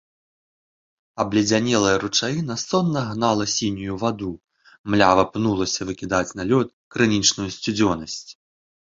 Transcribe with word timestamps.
Абледзянелая 1.23 1.97
ручаіна 2.03 2.55
сонна 2.61 3.03
гнала 3.09 3.45
сінюю 3.55 3.97
ваду, 4.03 4.29
млява 4.93 5.23
пнулася 5.35 5.81
выкідаць 5.89 6.35
на 6.41 6.47
лёд 6.53 6.73
крынічную 6.97 7.47
сцюдзёнасць. 7.57 8.17